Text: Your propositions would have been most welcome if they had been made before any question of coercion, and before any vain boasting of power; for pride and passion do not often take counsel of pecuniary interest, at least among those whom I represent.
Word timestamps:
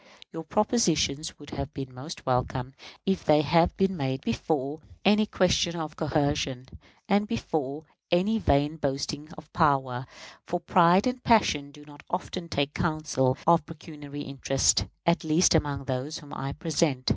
Your 0.33 0.43
propositions 0.43 1.37
would 1.37 1.51
have 1.51 1.75
been 1.75 1.93
most 1.93 2.25
welcome 2.25 2.73
if 3.05 3.23
they 3.23 3.41
had 3.43 3.77
been 3.77 3.95
made 3.95 4.21
before 4.21 4.79
any 5.05 5.27
question 5.27 5.75
of 5.75 5.95
coercion, 5.95 6.65
and 7.07 7.27
before 7.27 7.83
any 8.11 8.39
vain 8.39 8.77
boasting 8.77 9.29
of 9.37 9.53
power; 9.53 10.07
for 10.43 10.59
pride 10.59 11.05
and 11.05 11.23
passion 11.23 11.69
do 11.71 11.85
not 11.85 12.01
often 12.09 12.49
take 12.49 12.73
counsel 12.73 13.37
of 13.45 13.63
pecuniary 13.67 14.21
interest, 14.21 14.87
at 15.05 15.23
least 15.23 15.53
among 15.53 15.83
those 15.83 16.17
whom 16.17 16.33
I 16.33 16.47
represent. 16.47 17.07